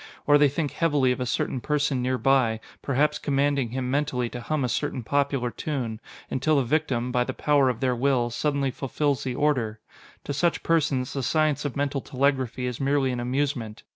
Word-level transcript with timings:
Or 0.25 0.39
they 0.39 0.49
think 0.49 0.71
heavily 0.71 1.11
of 1.11 1.19
a 1.19 1.27
certain 1.27 1.61
person 1.61 2.01
nearby, 2.01 2.59
perhaps 2.81 3.19
commanding 3.19 3.69
him 3.69 3.91
mentally 3.91 4.29
to 4.29 4.41
hum 4.41 4.63
a 4.63 4.67
certain 4.67 5.03
popular 5.03 5.51
tune, 5.51 5.99
until 6.27 6.55
the 6.55 6.63
victim, 6.63 7.11
by 7.11 7.23
the 7.23 7.35
power 7.35 7.69
of 7.69 7.81
their 7.81 7.95
will, 7.95 8.31
suddenly 8.31 8.71
fulfills 8.71 9.23
the 9.23 9.35
order. 9.35 9.79
To 10.23 10.33
such 10.33 10.63
persons, 10.63 11.13
the 11.13 11.21
science 11.21 11.65
of 11.65 11.75
mental 11.75 12.01
telegraphy 12.01 12.65
is 12.65 12.81
merely 12.81 13.11
an 13.11 13.19
amusement. 13.19 13.83